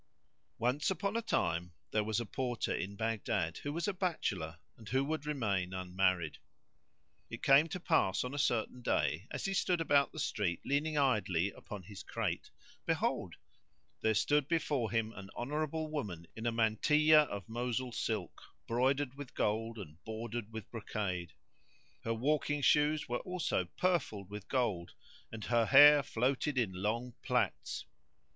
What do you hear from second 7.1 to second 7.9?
It came to